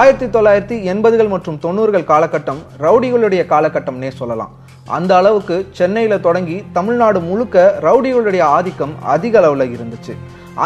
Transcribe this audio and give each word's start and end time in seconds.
ஆயிரத்தி 0.00 0.26
தொள்ளாயிரத்தி 0.34 0.76
எண்பதுகள் 0.90 1.30
மற்றும் 1.32 1.56
தொண்ணூறுகள் 1.62 2.04
காலகட்டம் 2.10 2.60
ரவுடிகளுடைய 2.82 3.42
காலகட்டம்னே 3.52 4.10
சொல்லலாம். 4.18 4.52
அந்த 4.96 5.12
அளவுக்கு 5.20 5.56
சென்னையில் 5.78 6.22
தொடங்கி 6.26 6.56
தமிழ்நாடு 6.76 7.20
முழுக்க 7.20 7.56
ரவுடிகளுடைய 7.86 8.42
ஆதிக்கம் 8.56 8.92
அதிக 9.14 9.38
அளவில் 9.40 9.72
இருந்துச்சு. 9.76 10.14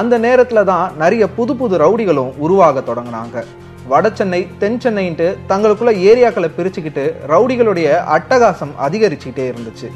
அந்த 0.01 0.19
நேரத்தில் 0.27 0.69
தான் 0.71 0.93
நிறைய 1.03 1.27
புது 1.39 1.55
புது 1.61 1.79
ரவுடிகளும் 1.85 2.33
உருவாக 2.47 2.83
தொடங்கினாங்க. 2.91 3.45
வட 3.93 4.11
சென்னை 4.19 4.41
தென் 4.63 4.79
சென்னைன்ட்டு 4.85 5.29
தங்களுக்குள்ள 5.53 5.95
ஏரியாக்களை 6.11 6.51
பிரிச்சுக்கிட்டு 6.59 7.07
ரவுடிகளுடைய 7.33 7.89
அட்டகாசம் 8.17 8.75
அதிகரிச்சுக்கிட்டே 8.89 9.47
இருந்துச்சு. 9.53 9.91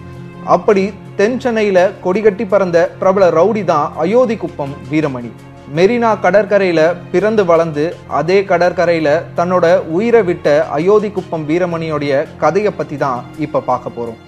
அப்படி 0.57 0.86
தென் 1.20 1.39
சென்னையில 1.45 1.79
கொடிகட்டி 2.07 2.46
பறந்த 2.55 2.79
பிரபல 3.02 3.30
ரவுடி 3.41 3.64
தான் 3.75 3.93
அயோத்தி 4.05 4.36
குப்பம் 4.36 4.75
வீரமணி. 4.93 5.32
மெரினா 5.77 6.11
கடற்கரையில் 6.25 6.85
பிறந்து 7.13 7.43
வளர்ந்து 7.45 7.85
அதே 8.18 8.36
கடற்கரையில் 8.50 9.11
தன்னோட 9.39 9.64
உயிரை 9.96 10.22
விட்ட 10.29 10.46
அயோத்தி 10.77 11.11
குப்பம் 11.17 11.44
வீரமணியோடைய 11.49 12.13
கதையை 12.43 12.72
பற்றி 12.72 12.96
தான் 12.96 13.21
இப்போ 13.39 13.61
பார்க்க 13.61 13.96
போகிறோம் 13.96 14.21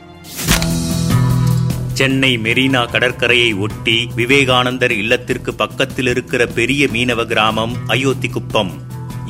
சென்னை 1.98 2.32
மெரினா 2.44 2.82
கடற்கரையை 2.92 3.50
ஒட்டி 3.64 3.96
விவேகானந்தர் 4.18 4.94
இல்லத்திற்கு 5.02 5.50
பக்கத்தில் 5.54 6.06
இருக்கிற 6.06 6.42
பெரிய 6.58 6.88
மீனவ 6.94 7.24
கிராமம் 7.32 7.74
அயோத்தி 7.94 8.28
குப்பம். 8.28 8.72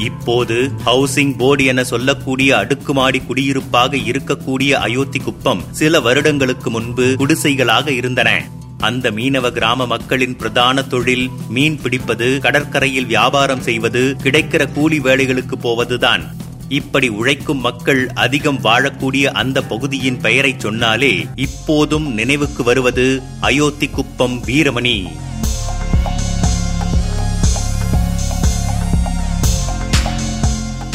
இப்போது 0.09 0.57
ஹவுசிங் 0.85 1.35
போர்டு 1.39 1.65
என 1.65 1.81
சொல்லக்கூடிய 1.85 2.51
அடுக்குமாடி 2.57 3.21
குடியிருப்பாக 3.29 3.97
இருக்கக்கூடிய 4.11 4.71
அயோத்தி 4.87 5.21
குப்பம் 5.27 5.65
சில 5.81 6.01
வருடங்களுக்கு 6.01 6.71
முன்பு 6.71 7.07
குடிசைகளாக 7.23 7.87
இருந்தன. 8.01 8.31
அந்த 8.81 9.11
மீனவ 9.11 9.51
கிராம 9.51 9.87
மக்களின் 9.87 10.37
பிரதான 10.37 10.83
தொழில் 10.83 11.31
மீன் 11.49 11.81
பிடிப்பது 11.83 12.39
கடற்கரையில் 12.41 13.07
வியாபாரம் 13.07 13.61
செய்வது 13.61 14.17
கிடைக்கிற 14.23 14.73
கூலி 14.73 14.99
வேலைகளுக்கு 14.99 15.55
போவதுதான். 15.61 16.23
இப்படி 16.69 17.09
உழைக்கும் 17.09 17.61
மக்கள் 17.61 18.09
அதிகம் 18.15 18.61
வாழக்கூடிய 18.63 19.25
அந்த 19.25 19.63
பகுதியின் 19.63 20.21
பெயரைச் 20.21 20.61
சொன்னாலே 20.61 21.27
இப்போதும் 21.35 22.15
நினைவுக்கு 22.15 22.63
வருவது 22.63 23.23
அயோத்தி 23.41 23.89
குப்பம் 23.89 24.43
வீரமணி. 24.47 25.09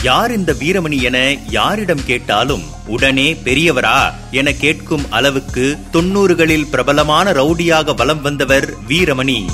யார் 0.03 0.33
இந்த 0.33 0.53
வீரமணி 0.53 1.01
என 1.01 1.37
யாரிடம் 1.49 2.05
கேட்டாலும் 2.05 2.63
உடனே 2.87 3.33
பெரியவரா 3.33 4.13
என 4.31 4.53
கேட்கும் 4.53 5.11
அளவுக்கு 5.11 5.77
தொன்னூறுகளில் 5.91 6.69
பிரபலமான 6.69 7.31
ரவுடியாக 7.31 7.95
வலம் 7.95 8.21
வந்தவர் 8.21 8.73
வீரமணி. 8.87 9.45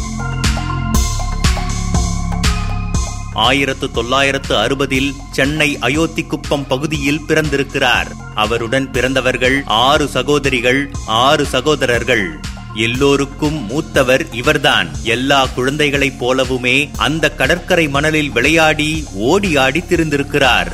ஆயிரத்து 3.34 3.92
தொள்ளாயிரத்து 3.92 4.58
அறுபதில் 4.58 5.14
சென்னை 5.32 5.78
அயோத்திக்குப்பம் 5.82 6.68
பகுதியில் 6.68 7.22
பிறந்திருக்கிறார். 7.28 8.12
அவருடன் 8.36 8.92
பிறந்தவர்கள் 8.92 9.64
ஆறு 9.66 10.08
சகோதரிகள் 10.08 10.92
ஆறு 11.06 11.46
சகோதரர்கள். 11.46 12.40
எல்லோருக்கும் 12.76 13.66
மூத்தவர் 13.66 14.26
இவர்தான். 14.32 14.88
எல்லா 15.04 15.46
குழந்தைகளைப் 15.56 16.20
போலவுமே 16.20 16.90
அந்த 16.98 17.32
கடற்கரை 17.32 17.90
மணலில் 17.90 18.32
விளையாடி 18.32 19.04
ஓடி 19.16 19.58
ஆடி 19.58 19.80
திரிந்திருக்கிறார். 19.80 20.72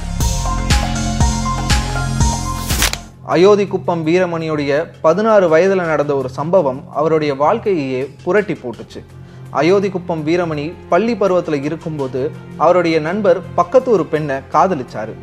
அயோத்தி 3.26 3.68
குப்பம் 3.68 4.08
வீரமணியுடைய 4.08 4.86
பதினாறு 5.02 5.50
வயதில் 5.50 5.78
நடந்த 5.78 6.16
ஒரு 6.16 6.30
சம்பவம் 6.30 6.84
அவருடைய 6.94 7.36
வாழ்க்கையையே 7.36 8.16
புரட்டி 8.24 8.54
போட்டுச்சு. 8.54 9.04
அயோத்தி 9.50 9.90
குப்பம் 9.90 10.28
வீரமணி 10.28 10.74
பள்ளி 10.90 11.16
பருவத்தில் 11.16 11.64
இருக்கும்போது 11.64 12.32
அவருடைய 12.58 13.00
நண்பர் 13.00 13.54
பக்கத்து 13.56 13.92
ஒரு 13.92 14.06
பெண்ணை 14.06 14.36
காதலிச்சாரு. 14.36 15.14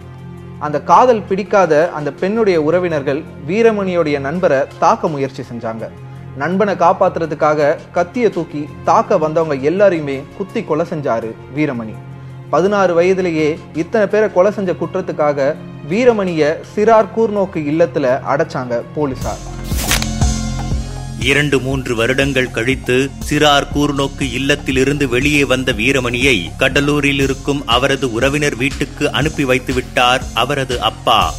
அந்த 0.58 0.80
காதல் 0.80 1.22
பிடிக்காத 1.22 1.90
அந்த 1.94 2.12
பெண்ணுடைய 2.12 2.62
உறவினர்கள் 2.62 3.22
வீரமணியுடைய 3.48 4.18
நண்பரை 4.18 4.58
தாக்க 4.78 5.08
முயற்சி 5.08 5.42
செஞ்சாங்க. 5.42 5.88
நண்பனை 6.36 6.74
காப்பாத்துறதுக்காக 6.74 7.76
கத்திய 7.94 8.30
தூக்கி 8.30 8.68
தாக்க 8.84 9.18
வந்தவங்க 9.18 9.70
எல்லாரையுமே 9.70 10.22
குத்தி 10.36 10.62
கொலை 10.62 10.86
செஞ்சாரு 10.90 11.30
வீரமணி. 11.56 11.94
பதினாறு 12.50 12.94
வயதிலேயே 12.94 13.58
இத்தனை 13.74 14.06
பேரை 14.06 14.32
கொலை 14.32 14.52
செஞ்ச 14.52 14.72
குற்றத்துக்காக 14.72 15.54
வீரமணிய 15.90 16.42
சிறார் 16.74 17.10
கூர்நோக்கு 17.16 17.60
இல்லத்துல 17.72 18.20
அடைச்சாங்க 18.32 18.82
போலீசார். 18.94 19.42
இரண்டு 21.18 21.60
மூன்று 21.60 21.96
வருடங்கள் 21.96 22.50
கழித்து 22.50 23.10
சிறார் 23.30 23.66
கூர்நோக்கு 23.74 24.26
இல்லத்திலிருந்து 24.38 25.08
வெளியே 25.08 25.44
வந்த 25.44 25.72
வீரமணியை 25.72 26.36
கடலூரில் 26.56 27.20
இருக்கும் 27.20 27.66
அவரது 27.66 28.12
உறவினர் 28.12 28.56
வீட்டுக்கு 28.56 29.12
அனுப்பி 29.12 29.44
வைத்து 29.44 29.74
விட்டார் 29.74 30.22
அவரது 30.34 30.80
அப்பா. 30.80 31.34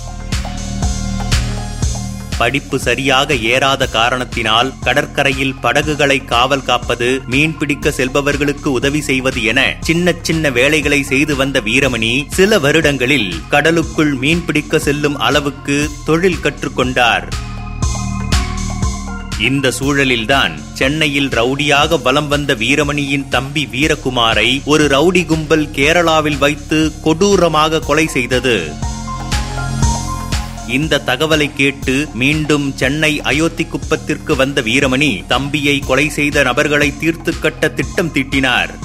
படிப்பு 2.38 2.79
சரியாக 2.79 3.35
ஏறாத 3.51 3.88
காரணத்தினால் 3.88 4.73
கடற்கரையில் 4.84 5.56
படகுகளை 5.62 6.18
காவல் 6.25 6.63
காப்பது 6.63 7.09
மீன் 7.28 7.57
பிடிக்க 7.57 7.90
செல்பவர்களுக்கு 7.90 8.66
உதவி 8.66 9.01
செய்வது 9.01 9.44
என 9.44 9.78
சின்ன 9.79 10.13
சின்ன 10.22 10.50
வேலைகளை 10.50 11.03
செய்து 11.03 11.35
வந்த 11.35 11.59
வீரமணி 11.59 12.13
சில 12.28 12.59
வருடங்களில் 12.59 13.31
கடலுக்குள் 13.50 14.13
மீன் 14.13 14.45
பிடிக்க 14.45 14.79
செல்லும் 14.79 15.18
அளவுக்கு 15.18 15.78
தொழில் 16.06 16.44
கற்றுக்கொண்டார். 16.44 17.28
இந்த 19.40 19.72
சூழலில்தான் 19.79 20.53
சென்னையில் 20.74 21.29
ரவுடியாக 21.29 22.01
வலம் 22.01 22.28
வந்த 22.28 22.53
வீரமணியின் 22.53 23.28
தம்பி 23.29 23.63
வீரகுமாரை 23.72 24.50
ஒரு 24.66 24.88
ரவுடி 24.88 25.24
கும்பல் 25.25 25.68
கேரளாவில் 25.69 26.38
வைத்து 26.38 26.79
கொடூரமாக 27.01 27.79
கொலை 27.79 28.07
செய்தது. 28.07 28.56
இந்த 30.70 31.02
தகவலை 31.06 31.53
கேட்டு 31.53 32.08
மீண்டும் 32.14 32.76
சென்னை 32.76 33.22
அயோத்தி 33.22 33.64
குப்பத்திற்கு 33.64 34.36
வந்த 34.36 34.62
வீரமணி 34.62 35.28
தம்பியை 35.28 35.80
கொலை 35.80 36.09
செய்த 36.09 36.44
நபர்களை 36.44 36.98
தீர்த்து 36.98 37.40
கட்ட 37.40 37.70
திட்டம் 37.70 38.12
தீட்டினார். 38.12 38.75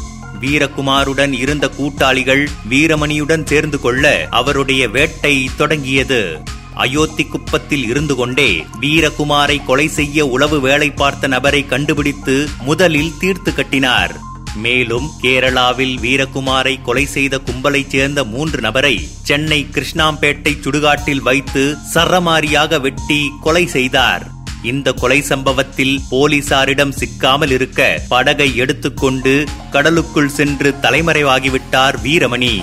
வீரகுமாருடன் 0.41 1.33
இருந்த 1.33 1.69
கூட்டாளிகள் 1.69 2.49
வீரமணியுடன் 2.71 3.47
சேர்ந்து 3.47 3.81
கொள்ள 3.81 4.27
அவருடைய 4.31 4.89
வேட்டை 4.89 5.49
தொடங்கியது. 5.57 6.41
அயோத்தி 6.75 7.25
குப்பத்தில் 7.25 7.87
இருந்து 7.87 8.15
கொண்டே 8.15 8.65
வீரகுமாரை 8.81 9.65
கொலை 9.65 9.89
செய்ய 9.89 10.27
உளவு 10.27 10.61
வேலை 10.61 10.91
பார்த்த 10.91 11.27
நபரை 11.27 11.67
கண்டுபிடித்து 11.67 12.49
முதலில் 12.63 13.17
தீர்த்து 13.19 13.55
கட்டினார். 13.55 14.21
மேலும் 14.57 15.11
கேரளாவில் 15.23 15.97
வீரகுமாரை 16.01 16.83
கொலை 16.83 17.07
செய்த 17.07 17.39
கும்பலைச் 17.39 17.89
சேர்ந்த 17.89 18.25
மூன்று 18.25 18.61
நபரை 18.61 19.09
சென்னை 19.23 19.67
கிருஷ்ணாம்பேட்டை 19.71 20.53
சுடுகாட்டில் 20.61 21.23
வைத்து 21.23 21.77
சரமாரியாக 21.95 22.81
வெட்டி 22.81 23.31
கொலை 23.41 23.67
செய்தார். 23.67 24.27
இந்த 24.63 24.93
கொலை 24.93 25.21
சம்பவத்தில் 25.21 26.01
போலீசாரிடம் 26.11 26.93
சிக்காமல் 26.93 27.51
இருக்க 27.51 28.01
படகை 28.09 28.57
எடுத்துக்கொண்டு 28.57 29.45
கடலுக்குள் 29.71 30.29
சென்று 30.29 30.75
தலைமறைவாகிவிட்டார் 30.83 31.97
வீரமணி. 32.05 32.63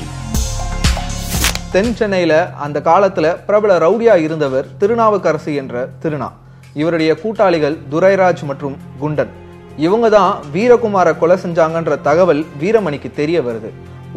தென் 1.71 1.95
சென்னையில 1.95 2.53
அந்த 2.53 2.81
காலத்துல 2.85 3.45
பிரபல 3.45 3.77
ரவுடியா 3.77 4.15
இருந்தவர் 4.15 4.77
திருநாவுக்கரசு 4.77 5.55
என்ற 5.55 5.89
திருநா 6.01 6.31
இவருடைய 6.73 7.15
கூட்டாளிகள் 7.15 7.77
துரைராஜ் 7.91 8.43
மற்றும் 8.43 8.77
குண்டன். 8.99 9.45
இவங்க 9.85 10.07
தான் 10.09 10.31
வீரகுமாரை 10.53 11.11
கொலை 11.17 11.35
செஞ்சாங்கன்ற 11.41 11.95
தகவல் 12.07 12.39
வீரமணிக்கு 12.61 13.09
தெரிய 13.19 13.38
வருது. 13.47 13.69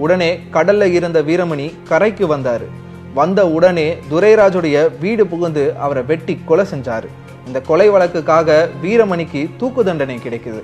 உடனே 0.05 0.29
கடல்ல 0.55 0.85
இருந்த 0.99 1.19
வீரமணி 1.23 1.67
கரைக்கு 1.91 2.27
வந்தாரு. 2.35 2.67
வந்த 3.19 3.41
உடனே 3.57 3.87
துரைராஜுடைய 4.11 4.77
வீடு 5.03 5.25
புகுந்து 5.33 5.65
அவரை 5.85 6.03
வெட்டி 6.11 6.35
கொலை 6.51 6.65
செஞ்சாரு. 6.73 7.09
இந்த 7.47 7.61
கொலை 7.69 7.89
வழக்குக்காக 7.91 8.57
வீரமணிக்கு 8.85 9.43
தூக்கு 9.61 9.85
தண்டனை 9.85 10.17
கிடைக்குது. 10.27 10.63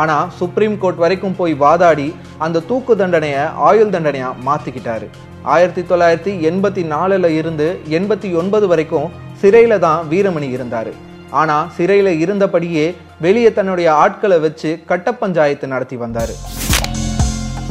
ஆனா 0.00 0.16
சுப்ரீம் 0.38 0.76
கோர்ட் 0.82 1.00
வரைக்கும் 1.04 1.36
போய் 1.40 1.54
வாதாடி 1.64 2.08
அந்த 2.44 2.64
தூக்கு 2.70 2.96
தண்டனைய 2.96 3.38
ஆயுள் 3.68 3.94
தண்டனையா 3.96 4.28
மாத்திக்கிட்டாரு. 4.48 5.08
ஆயிரத்தி 5.54 5.82
தொள்ளாயிரத்தி 5.82 6.32
எண்பத்தி 6.50 6.82
நாலுல 6.94 7.30
இருந்து 7.38 7.66
எண்பத்தி 7.98 8.28
ஒன்பது 8.42 8.66
வரைக்கும் 8.74 9.08
சிறையில 9.42 9.78
தான் 9.78 10.06
வீரமணி 10.10 10.50
இருந்தாரு. 10.56 10.92
ஆனா 11.32 11.72
சிறையில 11.78 12.08
இருந்தபடியே 12.24 12.94
வெளியே 13.20 13.52
தன்னுடைய 13.52 13.94
ஆட்களை 13.94 14.38
வச்சு 14.38 14.82
கட்ட 14.86 15.14
பஞ்சாயத்து 15.14 15.66
நடத்தி 15.66 15.96
வந்தாரு. 15.96 16.34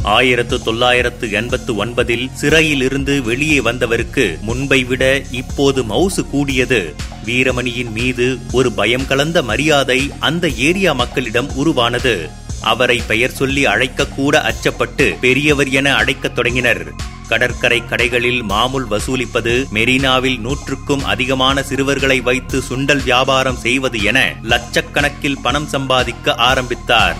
ஆயிரத்து 0.02 0.62
தொள்ளாயிரத்து 0.62 1.30
எண்பத்து 1.30 1.84
ஒன்பதில் 1.84 2.32
சிறையில் 2.32 2.82
இருந்து 2.82 3.22
வெளியே 3.22 3.60
வந்தவருக்கு 3.60 4.38
முன்பை 4.40 4.84
விட 4.84 5.20
இப்போது 5.30 5.82
மவுசு 5.82 6.30
கூடியது. 6.30 6.94
வீரமணியின் 7.24 7.90
மீது 7.90 8.38
ஒரு 8.52 8.72
பயம் 8.72 9.06
கலந்த 9.06 9.42
மரியாதை 9.42 10.10
அந்த 10.18 10.48
ஏரியா 10.48 10.92
மக்களிடம் 10.92 11.54
உருவானது. 11.54 12.28
அவரை 12.62 13.02
பெயர் 13.06 13.30
சொல்லி 13.30 13.66
அழைக்க 13.66 14.06
கூட 14.06 14.42
அச்சப்பட்டு 14.42 15.14
பெரியவர் 15.20 15.68
என 15.68 15.94
அழைக்கத் 15.94 16.34
தொடங்கினர். 16.34 17.10
கடற்கரை 17.32 17.82
கடைகளில் 17.90 18.40
மாமூல் 18.42 18.86
வசூலிப்பது 18.90 19.52
மெரினாவில் 19.76 20.40
நூற்றுக்கும் 20.40 21.04
அதிகமான 21.04 21.62
சிறுவர்களை 21.62 22.20
வைத்து 22.20 22.58
சுண்டல் 22.68 23.04
வியாபாரம் 23.04 23.56
செய்வது 23.56 24.02
என 24.02 24.34
லட்சக்கணக்கில் 24.42 25.38
பணம் 25.42 25.66
சம்பாதிக்க 25.66 26.34
ஆரம்பித்தார். 26.34 27.16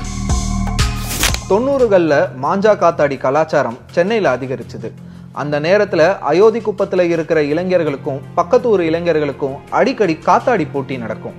தொண்ணூறுகளில் 1.48 2.18
மாஞ்சா 2.42 2.74
காத்தாடி 2.82 3.18
கலாச்சாரம் 3.18 3.78
சென்னையில் 3.90 4.28
அதிகரிச்சது. 4.32 4.90
அந்த 5.32 5.60
நேரத்தில் 5.60 6.06
அயோத்தி 6.20 6.60
குப்பத்தில் 6.60 7.10
இருக்கிற 7.10 7.42
இளைஞர்களுக்கும் 7.42 8.20
பக்கத்து 8.34 8.68
ஊர் 8.68 8.82
இளைஞர்களுக்கும் 8.82 9.56
அடிக்கடி 9.70 10.18
காத்தாடி 10.26 10.68
போட்டி 10.72 10.96
நடக்கும். 10.96 11.34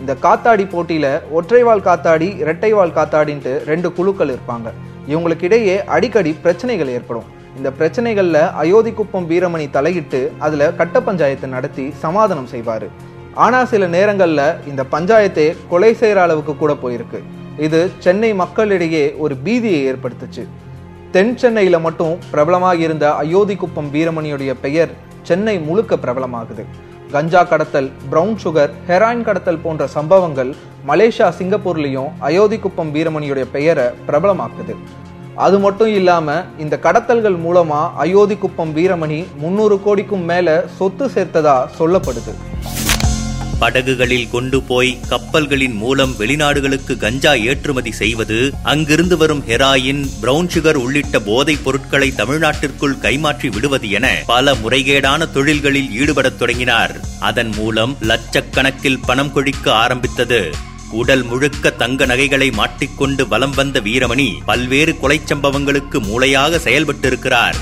இந்த 0.00 0.16
காத்தாடி 0.22 0.68
போட்டியில் 0.70 1.12
ஒற்றைவால் 1.38 1.86
காத்தாடி 1.88 2.28
இரட்டைவால் 2.42 2.96
காத்தாடின்ட்டு 2.98 3.54
ரெண்டு 3.72 3.92
குழுக்கள் 3.92 4.34
இருப்பாங்க. 4.36 4.70
இவங்களுக்கு 5.08 5.42
இடையே 5.42 5.84
அடிக்கடி 5.84 6.32
பிரச்சனைகள் 6.32 6.88
ஏற்படும். 6.88 7.34
இந்த 7.56 7.70
பிரச்சனைகள்ல 7.78 8.38
அயோத்தி 8.62 8.92
குப்பம் 8.92 9.26
வீரமணி 9.30 9.66
தலையிட்டு 9.76 10.20
அதுல 10.46 10.72
கட்ட 10.80 11.00
பஞ்சாயத்து 11.08 11.46
நடத்தி 11.56 11.84
சமாதானம் 12.04 12.48
செய்வாரு. 12.54 12.88
ஆனா 13.44 13.58
சில 13.72 13.86
நேரங்கள்ல 13.96 14.42
இந்த 14.70 14.84
பஞ்சாயத்தே 14.94 15.46
கொலை 15.68 15.90
செய்யற 16.00 16.20
அளவுக்கு 16.26 16.56
கூட 16.56 16.72
போயிருக்கு. 16.82 17.20
இது 17.66 17.80
சென்னை 17.98 18.30
மக்களிடையே 18.34 19.04
ஒரு 19.24 19.36
பீதியை 19.44 19.80
ஏற்படுத்துச்சு. 19.90 20.44
தென் 21.14 21.36
சென்னையில 21.36 21.78
மட்டும் 21.78 22.14
பிரபலமாக 22.30 22.76
இருந்த 22.86 23.06
அயோத்தி 23.22 23.56
குப்பம் 23.56 23.88
வீரமணியுடைய 23.94 24.54
பெயர் 24.64 24.92
சென்னை 25.22 25.56
முழுக்க 25.68 25.94
பிரபலமாகுது. 26.04 26.64
கஞ்சா 27.12 27.42
கடத்தல் 27.44 27.88
பிரவுன் 28.10 28.36
சுகர் 28.44 28.72
ஹெராயின் 28.88 29.26
கடத்தல் 29.28 29.62
போன்ற 29.64 29.86
சம்பவங்கள் 29.86 30.50
மலேசியா 30.88 31.28
சிங்கப்பூர்லயும் 31.38 32.12
அயோத்தி 32.28 32.58
குப்பம் 32.58 32.94
வீரமணியுடைய 32.94 33.46
பெயரை 33.56 33.84
பிரபலமாக்குது. 34.08 34.74
அது 35.36 35.58
மட்டும் 35.58 35.94
இல்லாம 35.94 36.44
இந்த 36.58 36.78
கடத்தல்கள் 36.82 37.38
மூலமா 37.46 37.80
அயோத்திக்குப்பம் 38.02 38.72
வீரமணி 38.74 39.24
முன்னூறு 39.36 39.82
கோடிக்கும் 39.82 40.24
மேல 40.24 40.64
சொத்து 40.76 41.06
சேர்த்ததா 41.06 41.66
சொல்லப்படுது. 41.78 42.34
படகுகளில் 43.58 44.30
கொண்டு 44.30 44.62
போய் 44.62 44.98
கப்பல்களின் 45.08 45.74
மூலம் 45.74 46.12
வெளிநாடுகளுக்கு 46.18 46.96
கஞ்சா 46.96 47.32
ஏற்றுமதி 47.32 47.92
செய்வது 47.92 48.50
அங்கிருந்து 48.62 49.16
வரும் 49.16 49.42
ஹெராயின் 49.48 50.06
பிரவுன் 50.20 50.48
சுகர் 50.54 50.74
உள்ளிட்ட 50.74 51.20
போதைப் 51.20 51.64
பொருட்களை 51.64 52.12
தமிழ்நாட்டிற்குள் 52.16 52.98
கைமாற்றி 53.02 53.52
விடுவது 53.52 53.90
என 53.90 54.16
பல 54.26 54.54
முறைகேடான 54.54 55.30
தொழில்களில் 55.30 55.90
ஈடுபடத் 56.02 56.38
தொடங்கினார். 56.38 56.96
அதன் 57.20 57.52
மூலம் 57.56 57.96
லட்சக்கணக்கில் 58.00 59.02
பணம் 59.06 59.32
கொழிக்க 59.32 59.72
ஆரம்பித்தது. 59.72 60.50
உடல் 60.90 61.22
முழுக்க 61.22 61.70
தங்க 61.70 62.06
நகைகளை 62.06 62.50
மாட்டிக்கொண்டு 62.50 63.28
வலம் 63.28 63.54
வந்த 63.54 63.80
வீரமணி 63.80 64.32
பல்வேறு 64.44 64.98
கொலைச் 65.02 65.26
சம்பவங்களுக்கு 65.26 66.00
மூளையாக 66.00 66.58
செயல்பட்டிருக்கிறார். 66.64 67.54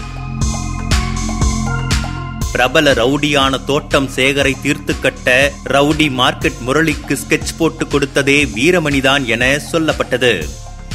பிரபல 2.53 2.93
ரவுடியான 2.93 3.65
தோட்டம் 3.65 4.09
சேகரை 4.09 4.61
தீர்த்து 4.63 5.01
கட்ட 5.01 5.53
ரவுடி 5.65 6.11
மார்க்கெட் 6.11 6.61
முரளிக்கு 6.61 7.19
ஸ்கெட்ச் 7.29 7.57
போட்டு 7.59 7.85
கொடுத்ததே 7.85 8.49
வீரமணிதான் 8.55 9.25
என 9.25 9.61
சொல்லப்பட்டது. 9.73 10.49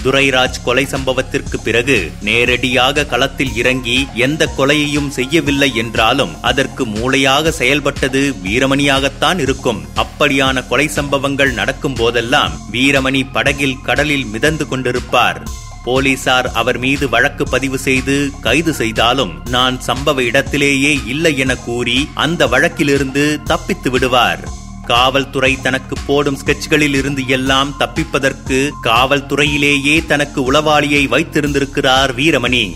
துரைராஜ் 0.03 0.59
கொலை 0.63 0.85
சம்பவத்திற்கு 0.85 1.57
பிறகு 1.63 2.11
நேரடியாக 2.21 3.05
களத்தில் 3.05 3.55
இறங்கி 3.55 4.07
எந்த 4.15 4.49
கொலையையும் 4.57 5.07
செய்யவில்லை 5.07 5.75
என்றாலும் 5.75 6.41
அதற்கு 6.41 6.85
மூளையாக 6.85 7.49
செயல்பட்டது 7.49 8.35
வீரமணியாகத்தான் 8.43 9.39
இருக்கும். 9.39 9.81
அப்படியான 9.95 10.67
கொலை 10.67 10.87
சம்பவங்கள் 10.87 11.51
நடக்கும் 11.51 11.93
போதெல்லாம் 11.93 12.53
வீரமணி 12.71 13.23
படகில் 13.31 13.81
கடலில் 13.83 14.25
மிதந்து 14.25 14.65
கொண்டிருப்பார். 14.65 15.41
போலீசார் 15.83 16.51
அவர் 16.51 16.77
மீது 16.77 17.09
வழக்கு 17.09 17.43
பதிவு 17.43 17.77
செய்து 17.77 18.31
கைது 18.41 18.73
செய்தாலும் 18.73 19.41
நான் 19.49 19.81
சம்பவ 19.87 20.19
இடத்திலேயே 20.19 20.99
இல்லை 21.05 21.37
என 21.37 21.55
கூறி 21.55 22.09
அந்த 22.13 22.47
வழக்கிலிருந்து 22.47 23.43
தப்பித்து 23.43 23.91
விடுவார். 23.91 24.58
காவல்துறை 24.89 25.61
தனக்கு 25.61 25.95
போடும் 26.05 26.37
ஸ்கெட்ச்களில் 26.37 26.95
இருந்து 26.95 27.27
எல்லாம் 27.27 27.75
தப்பிப்பதற்கு 27.79 28.69
காவல்துறையிலேயே 28.83 30.05
தனக்கு 30.05 30.51
உளவாளியை 30.51 31.07
வைத்திருந்திருக்கிறார் 31.07 32.15
வீரமணி. 32.15 32.75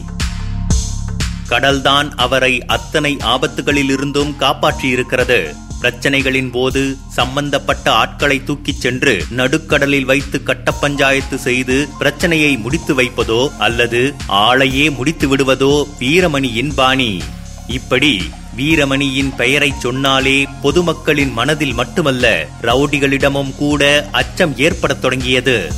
கடல்தான் 1.47 2.15
அவரை 2.15 2.65
அத்தனை 2.65 3.17
ஆபத்துகளில் 3.23 3.89
இருந்தும் 3.89 4.35
காப்பாற்றியிருக்கிறது. 4.39 5.55
பிரச்சனைகளின் 5.81 6.51
போது 6.51 6.97
சம்பந்தப்பட்ட 7.09 7.91
ஆட்களை 7.91 8.43
தூக்கிச் 8.43 8.81
சென்று 8.81 9.25
நடுக்கடலில் 9.29 10.05
வைத்து 10.05 10.43
கட்ட 10.43 10.71
பஞ்சாயத்து 10.71 11.37
செய்து 11.37 11.87
பிரச்சனையை 11.97 12.57
முடித்து 12.57 12.95
வைப்பதோ 12.95 13.57
அல்லது 13.57 14.13
ஆளையே 14.27 14.95
முடித்து 14.95 15.35
விடுவதோ 15.35 15.85
வீரமணியின் 15.99 16.73
பாணி. 16.73 17.23
இப்படி 17.67 18.21
வீரமணியின் 18.57 19.35
பெயரைச் 19.35 19.79
சொன்னாலே 19.79 20.47
பொதுமக்களின் 20.61 21.31
மனதில் 21.31 21.73
மட்டுமல்ல 21.73 22.47
ரவுடிகளிடமும் 22.61 23.55
கூட 23.55 24.07
அச்சம் 24.11 24.57
ஏற்படத் 24.57 25.01
தொடங்கியது. 25.01 25.71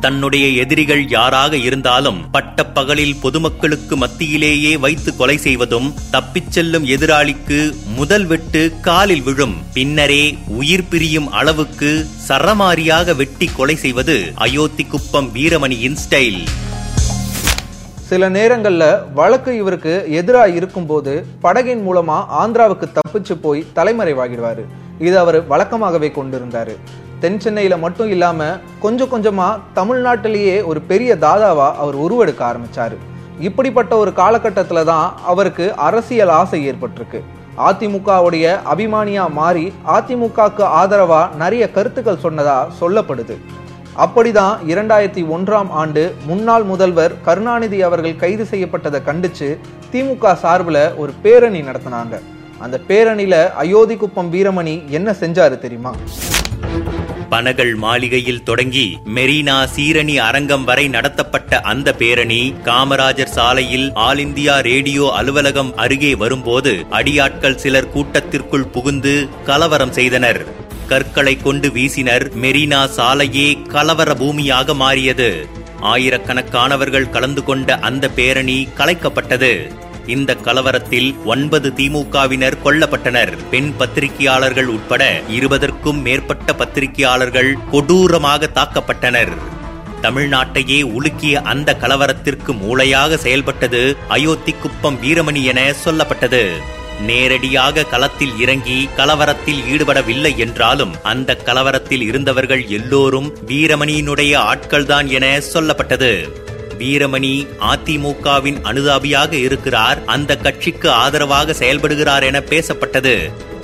தன்னுடைய 0.00 0.48
எதிரிகள் 0.48 1.08
யாராக 1.08 1.56
இருந்தாலும் 1.56 2.30
பட்ட 2.30 2.66
பகலில் 2.66 3.16
பொதுமக்களுக்கு 3.16 3.96
மத்தியிலேயே 3.96 4.78
வைத்து 4.78 5.16
கொலை 5.16 5.36
செய்வதும் 5.36 5.94
தப்பிச் 6.10 6.52
செல்லும் 6.52 6.86
எதிராளிக்கு 6.86 7.72
முதல் 7.94 8.24
வெட்டு 8.24 8.80
காலில் 8.80 9.22
விழும் 9.22 9.56
பின்னரே 9.72 10.38
உயிர் 10.46 10.88
பிரியும் 10.88 11.30
அளவுக்கு 11.30 12.06
சரமாரியாக 12.28 13.16
வெட்டி 13.16 13.46
கொலை 13.46 13.76
செய்வது 13.76 14.32
அயோத்தி 14.34 14.84
குப்பம் 14.84 15.34
வீரமணியின் 15.34 15.96
ஸ்டைல். 16.08 16.48
சில 18.08 18.28
நேரங்கள்ல 18.30 18.84
வழக்கு 19.14 19.56
இவருக்கு 19.56 19.92
எதிரா 20.18 20.54
இருக்கும்போது 20.54 21.12
படகின் 21.42 21.82
மூலமா 21.88 22.16
ஆந்திராவுக்கு 22.42 22.86
தப்பிச்சு 22.98 23.34
போய் 23.42 23.66
தலைமறைவாகிடுவாரு. 23.76 24.62
இது 24.98 25.18
அவர் 25.18 25.38
வழக்கமாகவே 25.48 26.08
கொண்டிருந்தாரு. 26.18 26.74
தென் 27.20 27.40
சென்னையில 27.40 27.76
மட்டும் 27.76 28.10
இல்லாம 28.10 28.46
கொஞ்சம் 28.80 29.12
கொஞ்சமா 29.12 29.48
தமிழ்நாட்டிலேயே 29.74 30.64
ஒரு 30.64 30.80
பெரிய 30.80 31.16
தாதாவா 31.16 31.68
அவர் 31.82 31.98
உருவெடுக்க 32.04 32.42
ஆரம்பிச்சாரு. 32.50 32.98
இப்படிப்பட்ட 33.40 33.96
ஒரு 33.96 34.12
காலகட்டத்துல 34.16 34.84
தான் 34.84 35.12
அவருக்கு 35.24 35.74
அரசியல் 35.88 36.34
ஆசை 36.40 36.62
ஏற்பட்டிருக்கு. 36.70 37.20
அதிமுகவுடைய 37.68 38.58
அபிமானியா 38.74 39.30
மாறி 39.30 39.72
அதிமுகக்கு 39.98 40.66
ஆதரவா 40.80 41.22
நிறைய 41.34 41.70
கருத்துக்கள் 41.70 42.24
சொன்னதா 42.24 42.58
சொல்லப்படுது. 42.80 43.36
அப்படிதான் 44.04 44.56
இரண்டாயிரத்தி 44.72 45.22
ஒன்றாம் 45.36 45.70
ஆண்டு 45.70 46.14
முன்னாள் 46.26 46.62
முதல்வர் 46.62 47.14
கருணாநிதி 47.24 47.82
அவர்கள் 47.82 48.16
கைது 48.16 48.44
செய்யப்பட்டதை 48.50 49.00
கண்டிச்சு 49.08 49.48
திமுக 49.92 50.34
சார்பில் 50.34 50.94
ஒரு 50.96 51.12
பேரணி 51.22 51.60
நடத்தினாங்க. 51.60 52.20
அந்த 52.58 52.80
பேரணியில 52.88 53.52
அயோத்தி 53.62 53.96
குப்பம் 53.96 54.32
வீரமணி 54.32 54.88
என்ன 54.88 55.10
செஞ்சாரு 55.10 55.58
தெரியுமா? 55.58 55.94
பனகல் 57.30 57.74
மாளிகையில் 57.76 58.42
தொடங்கி 58.42 58.98
மெரினா 59.14 59.56
சீரணி 59.76 60.14
அரங்கம் 60.16 60.64
வரை 60.64 60.88
நடத்தப்பட்ட 60.88 61.60
அந்த 61.60 61.92
பேரணி 61.92 62.54
காமராஜர் 62.64 63.34
சாலையில் 63.36 63.92
ஆல் 63.94 64.18
இந்தியா 64.18 64.60
ரேடியோ 64.60 65.12
அலுவலகம் 65.16 65.76
அருகே 65.76 66.14
வரும்போது 66.14 66.84
அடியாட்கள் 66.90 67.54
சிலர் 67.54 67.90
கூட்டத்திற்குள் 67.90 68.66
புகுந்து 68.66 69.28
கலவரம் 69.44 69.92
செய்தனர். 69.92 70.46
கற்களை 70.88 71.36
கொண்டு 71.36 71.68
வீசினர். 71.68 72.26
மெரினா 72.42 72.86
சாலையே 72.86 73.58
கலவர 73.68 74.14
பூமியாக 74.14 74.74
மாறியது. 74.74 75.48
ஆயிரக்கணக்கானவர்கள் 75.82 77.10
கலந்து 77.10 77.44
கொண்ட 77.44 77.78
அந்த 77.78 78.08
பேரணி 78.08 78.68
கலைக்கப்பட்டது. 78.78 79.52
இந்த 80.08 80.34
கலவரத்தில் 80.34 81.08
ஒன்பது 81.24 81.72
திமுகவினர் 81.76 82.56
கொல்லப்பட்டனர். 82.64 83.32
பெண் 83.50 83.72
பத்திரிகையாளர்கள் 83.78 84.66
உட்பட 84.66 85.22
இருபதற்கும் 85.30 86.00
மேற்பட்ட 86.02 86.54
பத்திரிகையாளர்கள் 86.54 87.50
கொடூரமாக 87.70 88.50
தாக்கப்பட்டனர். 88.54 89.32
தமிழ்நாட்டையே 90.02 90.80
உலுக்கிய 90.84 91.34
அந்த 91.34 91.76
கலவரத்திற்கு 91.76 92.52
மூளையாக 92.52 93.14
செயல்பட்டது 93.14 93.96
அயோத்தி 94.08 94.52
குப்பம் 94.52 94.98
வீரமணி 95.02 95.44
என 95.44 95.74
சொல்லப்பட்டது. 95.84 96.42
நேரடியாக 97.06 97.84
களத்தில் 97.84 98.38
இறங்கி 98.38 98.88
கலவரத்தில் 98.96 99.60
ஈடுபடவில்லை 99.72 100.36
என்றாலும் 100.36 100.94
அந்த 101.02 101.36
கலவரத்தில் 101.44 102.02
இருந்தவர்கள் 102.02 102.66
எல்லோரும் 102.66 103.36
வீரமணியினுடைய 103.46 104.32
ஆட்கள்தான் 104.52 105.06
என 105.06 105.40
சொல்லப்பட்டது. 105.52 106.12
வீரமணி 106.78 107.32
அதிமுகவின் 107.72 108.58
அனுதாபியாக 108.70 109.32
இருக்கிறார். 109.32 110.04
அந்த 110.04 110.36
கட்சிக்கு 110.36 110.90
ஆதரவாக 110.90 111.52
செயல்படுகிறார் 111.52 112.22
என 112.22 112.40
பேசப்பட்டது. 112.40 113.14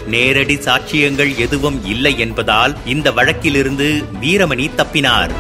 நேரடி 0.06 0.56
சாட்சியங்கள் 0.56 1.30
எதுவும் 1.36 1.78
இல்லை 1.84 2.18
என்பதால் 2.18 2.74
இந்த 2.84 3.10
வழக்கிலிருந்து 3.10 3.88
வீரமணி 4.22 4.66
தப்பினார். 4.80 5.34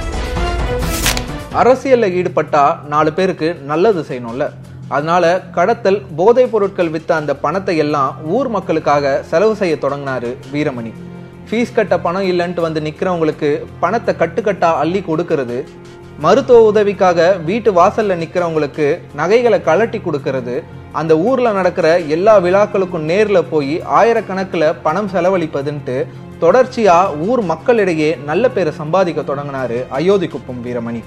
அரசியல்ல 1.62 2.06
ஈடுபட்டா 2.20 2.86
நாலு 2.86 3.12
பேருக்கு 3.12 3.54
நல்லது 3.54 4.04
செய்யணும்ல. 4.08 4.46
அதனால 4.88 5.24
கடத்தல் 5.56 6.02
போதைப் 6.16 6.52
பொருட்கள் 6.52 6.90
வித்த 6.90 7.10
அந்த 7.12 7.34
பணத்தை 7.36 7.76
எல்லாம் 7.76 8.16
ஊர் 8.36 8.48
மக்களுக்காக 8.48 9.22
செலவு 9.30 9.56
செய்ய 9.56 9.76
தொடங்கினாரு 9.80 10.30
வீரமணி. 10.52 10.92
ஃபீஸ் 11.48 11.72
கட்ட 11.74 11.94
பணம் 11.98 12.26
இல்லைன்ட்டு 12.32 12.60
வந்து 12.60 12.80
நிற்கிறவங்களுக்கு 12.80 13.48
பணத்தை 13.80 14.14
கட்டுக்கட்டா 14.18 14.70
அள்ளி 14.82 15.00
கொடுக்கறது 15.08 15.58
மருத்துவ 16.18 16.62
உதவிக்காக 16.62 17.32
வீட்டு 17.32 17.72
வாசல்ல 17.72 18.16
நிக்கிறவங்களுக்கு 18.22 18.98
நகைகளை 19.14 19.58
கலட்டி 19.58 20.00
கொடுக்கறது. 20.00 20.62
அந்த 20.92 21.18
ஊர்ல 21.18 21.52
நடக்கிற 21.52 21.98
எல்லா 21.98 22.40
விழாக்களுக்கும் 22.40 23.08
நேர்ல 23.10 23.44
போய் 23.50 23.82
ஆயிரக்கணக்கில் 23.82 24.74
பணம் 24.82 25.10
செலவழிப்பதுன்ட்டு 25.10 26.06
தொடர்ச்சியா 26.40 27.18
ஊர் 27.18 27.42
மக்களிடையே 27.42 28.18
நல்ல 28.24 28.48
பேரை 28.48 28.72
சம்பாதிக்க 28.72 29.20
தொடங்கினாரு 29.20 29.88
அயோத்தி 29.88 30.28
குப்பம் 30.28 30.64
வீரமணி. 30.64 31.02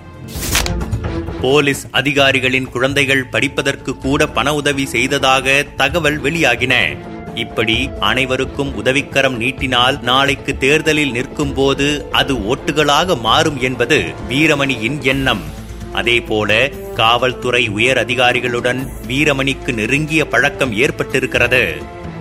போலீஸ் 1.41 1.87
அதிகாரிகளின் 1.91 2.69
குழந்தைகள் 2.69 3.25
படிப்பதற்கு 3.25 3.97
கூட 3.97 4.27
பண 4.27 4.53
உதவி 4.53 4.85
செய்ததாக 4.85 5.63
தகவல் 5.75 6.19
வெளியாகின. 6.21 6.97
இப்படி 7.37 7.89
அனைவருக்கும் 7.99 8.85
உதவிக்கரம் 8.85 9.39
நீட்டினால் 9.41 10.01
நாளைக்கு 10.01 10.57
தேர்தலில் 10.57 11.11
நிற்கும் 11.11 11.53
போது 11.53 12.07
அது 12.11 12.33
ஓட்டுகளாக 12.33 13.19
மாறும் 13.19 13.61
என்பது 13.61 14.03
வீரமணியின் 14.29 15.01
எண்ணம். 15.01 15.41
அதேபோல 15.93 16.69
காவல்துறை 16.95 17.67
உயர் 17.67 17.97
அதிகாரிகளுடன் 17.97 18.87
வீரமணிக்கு 19.07 19.73
நெருங்கிய 19.73 20.27
பழக்கம் 20.27 20.73
ஏற்பட்டிருக்கிறது. 20.77 21.63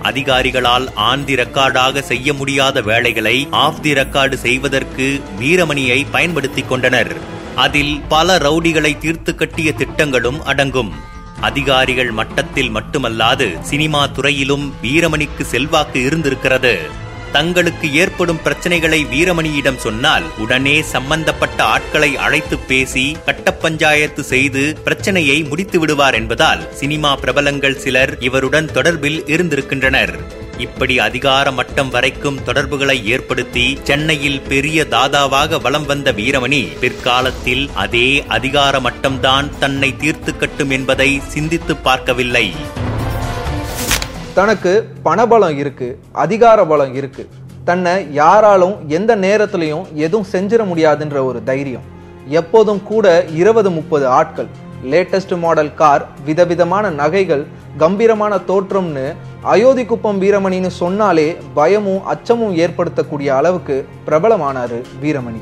அதிகாரிகளால் 0.03 0.87
ஆன் 0.95 1.25
தி 1.25 1.33
ரெக்கார்டாக 1.33 2.01
செய்ய 2.01 2.33
முடியாத 2.33 2.81
வேலைகளை 2.81 3.47
ஆஃப் 3.51 3.81
தி 3.81 3.93
ரெக்கார்டு 3.93 4.33
செய்வதற்கு 4.33 5.21
வீரமணியை 5.39 6.05
பயன்படுத்திக் 6.11 6.69
கொண்டனர். 6.69 7.15
அதில் 7.55 8.01
பல 8.07 8.37
ரவுடிகளை 8.37 8.97
தீர்த்து 8.97 9.35
கட்டிய 9.35 9.71
திட்டங்களும் 9.71 10.43
அடங்கும். 10.43 11.15
அதிகாரிகள் 11.41 12.11
மட்டத்தில் 12.11 12.75
மட்டுமல்லாது 12.75 13.61
சினிமா 13.61 14.07
துறையிலும் 14.07 14.73
வீரமணிக்கு 14.83 15.41
செல்வாக்கு 15.41 16.01
இருந்திருக்கிறது. 16.01 17.05
தங்களுக்கு 17.31 17.93
ஏற்படும் 17.93 18.39
பிரச்சனைகளை 18.45 19.05
வீரமணியிடம் 19.05 19.75
சொன்னால் 19.75 20.23
உடனே 20.37 20.81
சம்பந்தப்பட்ட 20.81 21.63
ஆட்களை 21.63 22.17
அழைத்து 22.17 22.57
பேசி 22.57 23.17
கட்ட 23.25 23.53
பஞ்சாயத்து 23.53 24.23
செய்து 24.23 24.77
பிரச்சனையை 24.83 25.43
முடித்து 25.43 25.79
விடுவார் 25.79 26.13
என்பதால் 26.13 26.73
சினிமா 26.73 27.15
பிரபலங்கள் 27.15 27.77
சிலர் 27.77 28.19
இவருடன் 28.19 28.65
தொடர்பில் 28.65 29.21
இருந்திருக்கின்றனர். 29.25 30.45
இப்படி 30.59 30.99
அதிகார 30.99 31.51
மட்டம் 31.51 31.89
வரைக்கும் 31.89 32.43
தொடர்புகளை 32.43 33.07
ஏற்படுத்தி 33.07 33.77
சென்னையில் 33.83 34.41
பெரிய 34.41 34.85
தாதாவாக 34.89 35.61
வலம் 35.61 35.85
வந்த 35.85 36.11
வீரமணி 36.11 36.79
பிற்காலத்தில் 36.79 37.69
அதே 37.73 38.23
அதிகார 38.27 38.79
மட்டம்தான் 38.79 39.49
தன்னை 39.59 39.97
தீர்த்து 39.97 40.37
கட்டும் 40.37 40.69
என்பதை 40.69 41.21
சிந்தித்து 41.27 41.75
பார்க்கவில்லை. 41.75 42.53
தனக்கு 44.33 44.89
பணபலம் 45.05 45.57
இருக்கு 45.57 45.99
அதிகார 46.11 46.65
பலம் 46.65 46.93
இருக்கு. 46.93 47.29
தன்னை 47.65 48.13
யாராலும் 48.13 48.89
எந்த 48.89 49.15
நேரத்திலையும் 49.15 49.93
எதுவும் 49.93 50.27
செஞ்சிட 50.31 50.63
முடியாதுன்ற 50.63 51.23
ஒரு 51.25 51.43
தைரியம். 51.43 51.83
எப்போதும் 52.27 52.83
கூட 52.83 53.25
இருபது 53.35 53.69
முப்பது 53.71 54.07
ஆட்கள் 54.07 54.47
லேட்டஸ்ட் 54.83 55.39
மாடல் 55.39 55.73
கார் 55.73 56.07
விதவிதமான 56.25 56.89
நகைகள் 56.89 57.45
கம்பீரமான 57.77 58.35
தோற்றம்னு 58.35 59.15
அயோத்தி 59.47 59.85
குப்பம் 59.85 60.21
வீரமணின்னு 60.21 60.67
சொன்னாலே 60.67 61.37
பயமும் 61.53 62.05
அச்சமும் 62.05 62.57
ஏற்படுத்தக்கூடிய 62.57 63.27
அளவுக்கு 63.27 63.87
பிரபலமானாரு 64.07 64.83
வீரமணி. 65.01 65.41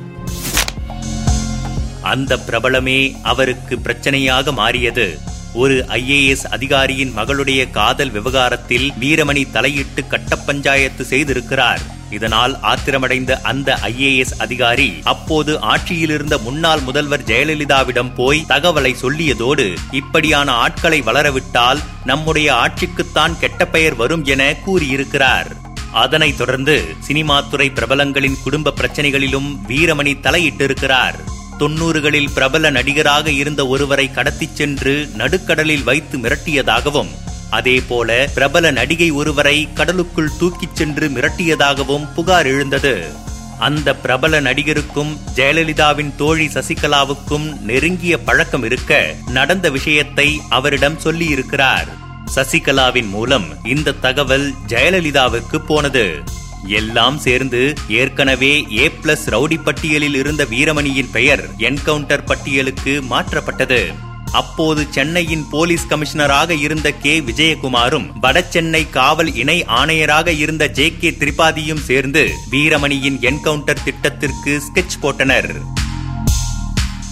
அந்த 2.01 2.35
பிரபலமே 2.35 3.15
அவருக்கு 3.24 3.75
பிரச்சனையாக 3.75 4.53
மாறியது. 4.53 5.17
ஒரு 5.53 5.85
ஐஏஎஸ் 5.88 6.45
அதிகாரியின் 6.51 7.13
மகளுடைய 7.17 7.71
காதல் 7.71 8.09
விவகாரத்தில் 8.09 8.93
வீரமணி 9.00 9.51
தலையிட்டு 9.51 10.07
கட்ட 10.07 10.35
பஞ்சாயத்து 10.35 11.03
செய்திருக்கிறார். 11.03 11.95
இதனால் 12.09 12.59
ஆத்திரமடைந்த 12.62 13.41
அந்த 13.41 13.79
ஐஏஎஸ் 13.83 14.33
அதிகாரி 14.38 15.01
அப்போது 15.03 15.59
ஆட்சியில் 15.59 16.09
இருந்த 16.09 16.38
முன்னாள் 16.38 16.79
முதல்வர் 16.79 17.24
ஜெயலலிதாவிடம் 17.24 18.13
போய் 18.15 18.45
தகவலை 18.50 18.95
சொல்லியதோடு 19.01 19.75
இப்படியான 19.91 20.51
ஆட்களை 20.51 21.01
வளரவிட்டால் 21.01 21.79
நம்முடைய 22.05 22.53
ஆட்சிக்குத்தான் 22.53 23.39
கெட்ட 23.39 23.67
பெயர் 23.67 23.95
வரும் 23.95 24.24
என 24.24 24.55
கூறியிருக்கிறார். 24.55 25.63
அதனைத் 25.91 26.38
தொடர்ந்து 26.38 26.95
சினிமா 27.00 27.41
துறை 27.41 27.71
பிரபலங்களின் 27.75 28.41
குடும்ப 28.43 28.74
பிரச்சனைகளிலும் 28.81 29.57
வீரமணி 29.67 30.15
தலையிட்டிருக்கிறார். 30.19 31.15
தொன்னூறுகளில் 31.59 32.33
பிரபல 32.33 32.69
நடிகராக 32.69 33.31
இருந்த 33.31 33.67
ஒருவரை 33.67 34.12
கடத்திச் 34.12 34.55
சென்று 34.55 35.09
நடுக்கடலில் 35.17 35.83
வைத்து 35.83 36.17
மிரட்டியதாகவும் 36.17 37.09
அதேபோல 37.50 38.30
பிரபல 38.34 38.72
நடிகை 38.72 39.12
ஒருவரை 39.12 39.74
கடலுக்குள் 39.74 40.38
தூக்கிச் 40.40 40.75
சென்று 40.75 41.10
மிரட்டியதாகவும் 41.10 42.14
புகார் 42.14 42.46
எழுந்தது. 42.46 43.24
அந்த 43.60 43.96
பிரபல 43.96 44.42
நடிகருக்கும் 44.42 45.18
ஜெயலலிதாவின் 45.36 46.16
தோழி 46.16 46.46
சசிகலாவுக்கும் 46.46 47.62
நெருங்கிய 47.62 48.18
பழக்கம் 48.18 48.64
இருக்க 48.64 49.16
நடந்த 49.28 49.70
விஷயத்தை 49.70 50.42
அவரிடம் 50.50 51.00
சொல்லியிருக்கிறார். 51.04 51.88
சசிகலாவின் 52.36 53.10
மூலம் 53.10 53.66
இந்த 53.66 53.92
தகவல் 53.92 54.54
ஜெயலலிதாவுக்கு 54.68 55.58
போனது. 55.58 56.22
எல்லாம் 56.68 57.18
சேர்ந்து 57.18 57.74
ஏற்கனவே 57.88 58.66
ஏ 58.72 58.88
பிளஸ் 58.88 59.25
ரவுடி 59.25 59.64
பட்டியலில் 59.64 60.16
இருந்த 60.16 60.44
வீரமணியின் 60.44 61.12
பெயர் 61.12 61.50
என்கவுண்டர் 61.58 62.25
பட்டியலுக்கு 62.25 63.02
மாற்றப்பட்டது. 63.02 64.14
அப்போது 64.36 64.88
சென்னையின் 64.89 65.46
போலீஸ் 65.51 65.88
கமிஷனராக 65.89 66.50
இருந்த 66.50 66.92
கே. 66.92 67.20
விஜயகுமாரும் 67.20 68.08
வடசென்னை 68.22 68.89
காவல் 68.89 69.36
இணை 69.36 69.65
ஆணையராக 69.68 70.38
இருந்த 70.38 70.68
ஜே. 70.68 70.94
கே. 71.00 71.10
திரிபாதியும் 71.10 71.84
சேர்ந்து 71.84 72.30
வீரமணியின் 72.51 73.20
என்கவுண்டர் 73.20 73.84
திட்டத்திற்கு 73.84 74.62
ஸ்கெட்ச் 74.68 74.98
போட்டனர். 75.01 75.50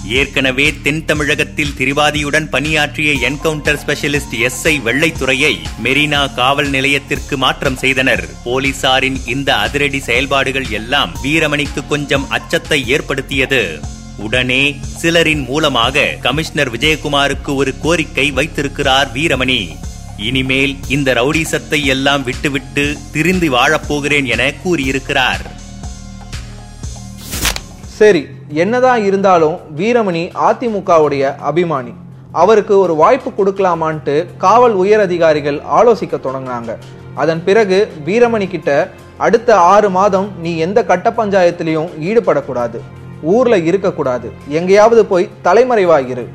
ஏற்கனவே 0.05 0.73
தென் 0.83 1.05
தமிழகத்தில் 1.05 1.73
திரிவாதியுடன் 1.77 2.49
பணியாற்றிய 2.49 3.29
என்கவுண்டர் 3.29 3.79
ஸ்பெஷலிஸ்ட் 3.85 4.39
எஸ். 4.39 4.67
ஐ. 4.67 4.81
வெள்ளைத்துறையை 4.85 5.53
மெரினா 5.83 6.33
காவல் 6.33 6.69
நிலையத்திற்கு 6.69 7.37
மாற்றம் 7.37 7.77
செய்தனர். 7.77 8.27
போலீசாரின் 8.45 9.17
இந்த 9.25 9.55
அதிரடி 9.55 9.99
செயல்பாடுகள் 9.99 10.69
எல்லாம் 10.69 11.15
வீரமணிக்கு 11.23 11.87
கொஞ்சம் 11.87 12.29
அச்சத்தை 12.29 12.87
ஏற்படுத்தியது. 12.87 13.79
உடனே 14.17 14.75
சிலரின் 15.01 15.45
மூலமாக 15.45 16.05
கமிஷனர் 16.21 16.71
விஜயகுமாருக்கு 16.71 17.55
ஒரு 17.55 17.73
கோரிக்கை 17.81 18.31
வைத்திருக்கிறார் 18.31 19.07
வீரமணி. 19.13 19.75
இனிமேல் 20.17 20.75
இந்த 20.87 21.13
ரவுடிசத்தை 21.13 21.85
எல்லாம் 21.85 22.23
விட்டுவிட்டு 22.23 22.97
திரிந்து 23.11 23.49
வாழப்போகிறேன் 23.49 24.25
என 24.25 24.53
கூறியிருக்கிறார். 24.63 25.41
சரி 27.87 28.25
என்னதான் 28.49 29.05
இருந்தாலும் 29.05 29.57
வீரமணி 29.77 30.31
அதிமுகவுடைய 30.49 31.35
அபிமானி. 31.51 31.93
அவருக்கு 32.31 32.79
ஒரு 32.79 32.95
வாய்ப்பு 32.95 33.31
கொடுக்கலாமான்ட்டு 33.31 34.37
காவல் 34.37 34.73
உயர் 34.73 34.99
அதிகாரிகள் 34.99 35.59
ஆலோசிக்க 35.59 36.17
தொடங்கினாங்க. 36.17 36.77
அதன் 37.15 37.43
பிறகு 37.43 37.91
வீரமணி 38.05 38.47
கிட்ட 38.47 38.93
அடுத்த 39.17 39.57
ஆறு 39.57 39.89
மாதம் 39.89 40.31
நீ 40.41 40.57
எந்த 40.57 40.85
கட்ட 40.85 41.09
பஞ்சாயத்திலையும் 41.09 41.89
ஈடுபடக்கூடாது. 42.01 42.79
ஊர்ல 43.31 43.57
இருக்கக்கூடாது. 43.69 44.29
எங்கேயாவது 44.59 45.03
போய் 45.11 45.29
தலைமறைவாயிரு. 45.43 46.25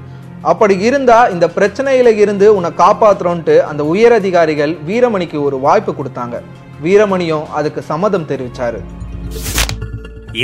அப்படி 0.50 0.75
இருந்தா 0.88 1.18
இந்த 1.35 1.47
பிரச்சனையில 1.57 2.09
இருந்து 2.23 2.47
உன்னை 2.57 2.71
காப்பாத்துறோன்ட்டு 2.83 3.57
அந்த 3.71 3.85
உயர் 3.92 4.12
அதிகாரிகள் 4.12 4.75
வீரமணிக்கு 4.88 5.38
ஒரு 5.49 5.59
வாய்ப்பு 5.66 5.92
கொடுத்தாங்க. 5.92 6.37
வீரமணியும் 6.85 7.47
அதுக்கு 7.59 7.83
சம்மதம் 7.83 8.28
தெரிவிச்சாரு. 8.33 8.80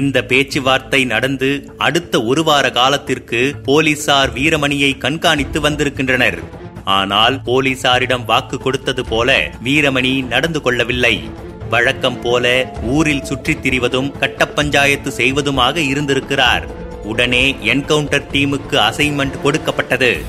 இந்த 0.01 0.19
பேச்சுவார்த்தை 0.31 1.01
நடந்து 1.05 1.49
அடுத்த 1.87 2.23
ஒரு 2.31 2.43
வார 2.45 2.67
காலத்திற்கு 2.71 3.41
போலீசார் 3.65 4.33
வீரமணியை 4.33 4.91
கண்காணித்து 4.99 5.61
வந்திருக்கின்றனர். 5.61 6.39
ஆனால் 6.99 7.37
போலீசாரிடம் 7.47 8.25
வாக்கு 8.25 8.59
கொடுத்தது 8.59 9.05
போல 9.05 9.37
வீரமணி 9.65 10.13
நடந்து 10.33 10.61
கொள்ளவில்லை. 10.63 11.17
வழக்கம் 11.71 12.21
போல 12.21 12.73
ஊரில் 12.83 13.25
சுற்றித் 13.25 13.66
திரிவதும் 13.66 14.18
கட்ட 14.18 14.49
பஞ்சாயத்து 14.49 15.12
செய்வதுமாக 15.16 15.76
இருந்திருக்கிறார். 15.76 16.66
உடனே 17.02 17.56
என்கவுண்டர் 17.64 18.23
டீமுக்கு 18.33 18.76
அசைன்மெண்ட் 18.76 19.40
கொடுக்கப்பட்டது. 19.40 20.25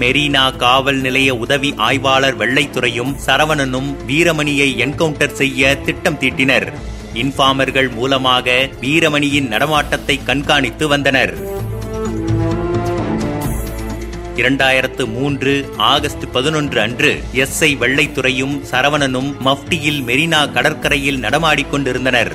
மெரினா 0.00 0.56
காவல் 0.56 0.96
நிலைய 0.96 1.34
உதவி 1.34 1.74
ஆய்வாளர் 1.76 2.38
வெள்ளைத்துறையும் 2.38 3.14
சரவணனும் 3.26 3.94
வீரமணியை 4.08 4.76
என்கவுண்டர் 4.76 5.32
செய்ய 5.32 5.76
திட்டம் 5.76 6.18
தீட்டினர். 6.20 6.72
இன்ஃபார்மர்கள் 7.14 7.90
மூலமாக 7.90 8.68
வீரமணியின் 8.80 9.48
நடமாட்டத்தை 9.48 10.20
கண்காணித்து 10.24 10.88
வந்தனர். 10.88 11.66
இரண்டாயிரத்து 14.38 15.04
மூன்று 15.06 15.52
ஆகஸ்ட் 15.76 16.24
பதினொன்று 16.32 16.80
அன்று 16.80 17.10
எஸ் 17.32 17.64
ஐ 17.64 17.76
வெள்ளைத்துறையும் 17.76 18.54
சரவணனும் 18.70 19.30
மஃப்டியில் 19.44 20.00
மெரினா 20.08 20.52
கடற்கரையில் 20.52 21.22
நடமாடிக்கொண்டிருந்தனர் 21.22 22.32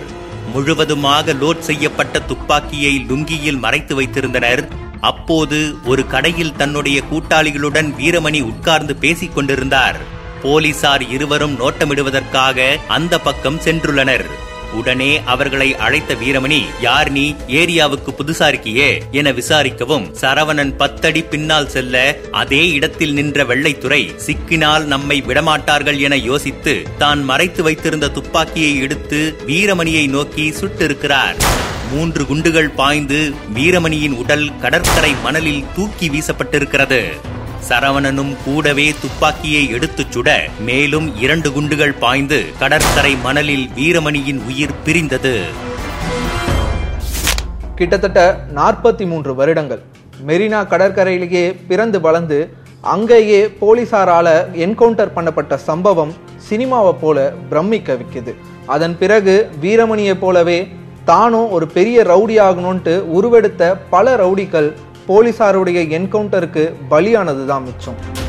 முழுவதுமாக 0.53 1.33
லோட் 1.33 1.59
செய்யப்பட்ட 1.59 2.19
துப்பாக்கியை 2.19 3.05
லுங்கியில் 3.09 3.59
மறைத்து 3.59 4.01
வைத்திருந்தனர். 4.01 4.63
அப்போது 5.01 5.75
ஒரு 5.83 6.07
கடையில் 6.07 6.55
தன்னுடைய 6.55 7.01
கூட்டாளிகளுடன் 7.11 7.89
வீரமணி 7.99 8.41
உட்கார்ந்து 8.41 8.95
பேசிக் 8.95 9.35
கொண்டிருந்தார். 9.35 9.97
போலீசார் 10.41 11.09
இருவரும் 11.09 11.59
நோட்டமிடுவதற்காக 11.59 12.77
அந்த 12.87 13.19
பக்கம் 13.19 13.59
சென்றுள்ளனர். 13.59 14.25
உடனே 14.73 15.21
அவர்களை 15.25 15.75
அழைத்த 15.75 16.13
வீரமணி 16.13 16.61
யார் 16.81 17.11
நீ? 17.11 17.25
ஏரியாவுக்கு 17.47 18.11
புதுசா 18.17 18.47
இருக்கியே 18.47 18.89
என 19.11 19.31
விசாரிக்கவும் 19.31 20.07
சரவணன் 20.21 20.75
பத்தடி 20.75 21.23
பின்னால் 21.23 21.69
செல்ல 21.69 22.15
அதே 22.31 22.69
இடத்தில் 22.69 23.13
நின்ற 23.13 23.43
வெள்ளைத்துறை 23.43 24.01
சிக்கினால் 24.25 24.85
நம்மை 24.85 25.21
விடமாட்டார்கள் 25.27 25.99
என 25.99 26.15
யோசித்து 26.15 26.83
தான் 26.97 27.23
மறைத்து 27.23 27.63
வைத்திருந்த 27.63 28.09
துப்பாக்கியை 28.09 28.77
எடுத்து 28.77 29.35
வீரமணியை 29.47 30.09
நோக்கி 30.09 30.53
சுட்டிருக்கிறார். 30.61 31.35
மூன்று 31.91 32.25
குண்டுகள் 32.25 32.69
பாய்ந்து 32.69 33.33
வீரமணியின் 33.55 34.15
உடல் 34.15 34.59
கடற்கரை 34.61 35.15
மணலில் 35.23 35.63
தூக்கி 35.75 36.09
வீசப்பட்டிருக்கிறது. 36.09 37.01
சரவணனும் 37.69 38.35
கூடவே 38.45 38.93
துப்பாக்கியை 39.01 39.69
எடுத்துச் 39.69 40.17
சுட 40.17 40.29
மேலும் 40.59 41.07
இரண்டு 41.19 41.51
குண்டுகள் 41.51 41.93
பாய்ந்து 41.93 42.45
கடற்கரை 42.59 43.15
மணலில் 43.15 43.69
வீரமணியின் 43.75 44.41
உயிர் 44.47 44.75
பிரிந்தது. 44.85 45.43
கிட்டத்தட்ட 47.75 48.45
நாற்பத்தி 48.55 49.05
மூன்று 49.07 49.35
வருடங்கள். 49.35 49.81
மெரினா 50.27 50.59
கடற்கரையிலேயே 50.67 51.55
பிறந்து 51.67 52.01
வளர்ந்து 52.01 52.53
அங்கேயே 52.81 53.45
போலீசாரால 53.45 54.27
என்கவுண்டர் 54.53 55.13
பண்ணப்பட்ட 55.15 55.55
சம்பவம் 55.55 56.13
சினிமாவை 56.49 56.95
போல 57.01 57.33
பிரமிக்க 57.49 57.93
வைக்குது. 57.93 58.33
அதன் 58.65 58.97
பிறகு 58.97 59.49
வீரமணியை 59.61 60.13
போலவே 60.13 60.67
தானும் 61.05 61.51
ஒரு 61.51 61.67
பெரிய 61.67 62.03
ரவுடி 62.03 62.35
ஆகணும்ன்ட்டு 62.45 62.95
உருவெடுத்த 62.99 63.77
பல 63.89 64.15
ரவுடிகள் 64.15 64.73
போலீசாருடைய 65.07 65.79
என்கவுண்டருக்கு 65.97 66.63
பலியானது 66.89 67.45
தான் 67.45 67.65
மிச்சம். 67.69 68.22